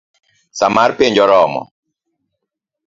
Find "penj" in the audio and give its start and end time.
0.97-1.17